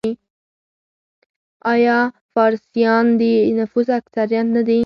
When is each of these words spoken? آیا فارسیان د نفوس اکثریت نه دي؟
آیا 1.73 1.97
فارسیان 2.33 3.05
د 3.19 3.21
نفوس 3.59 3.87
اکثریت 3.99 4.47
نه 4.55 4.61
دي؟ 4.67 4.79